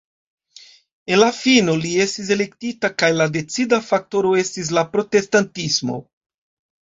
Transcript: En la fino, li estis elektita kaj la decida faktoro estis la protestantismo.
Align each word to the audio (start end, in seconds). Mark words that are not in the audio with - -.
En 1.15 1.19
la 1.23 1.27
fino, 1.39 1.73
li 1.81 1.91
estis 2.05 2.31
elektita 2.35 2.91
kaj 3.03 3.11
la 3.19 3.27
decida 3.35 3.79
faktoro 3.89 4.31
estis 4.45 4.71
la 4.79 4.85
protestantismo. 4.95 5.99